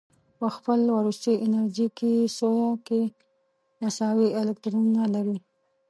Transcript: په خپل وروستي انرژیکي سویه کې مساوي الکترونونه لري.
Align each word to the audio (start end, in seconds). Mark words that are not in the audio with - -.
په 0.37 0.47
خپل 0.55 0.79
وروستي 0.97 1.33
انرژیکي 1.45 2.13
سویه 2.37 2.71
کې 2.87 3.01
مساوي 3.81 4.29
الکترونونه 4.41 5.03
لري. 5.15 5.37